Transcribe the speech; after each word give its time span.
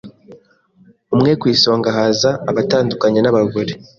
umwe 1.15 1.31
ku 1.39 1.45
isonga 1.53 1.87
haza 1.97 2.31
abatandukanye 2.49 3.19
n’abagore 3.21 3.71